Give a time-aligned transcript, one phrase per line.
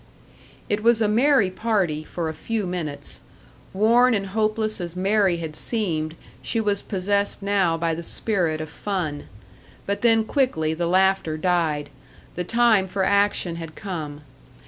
[0.67, 3.21] It was a merry party for a few minutes;
[3.71, 8.69] worn and hopeless as Mary had seemed, she was possessed now by the spirit of
[8.71, 9.25] fun.
[9.85, 11.91] But then quickly the laughter died.
[12.33, 14.21] The time for action had come.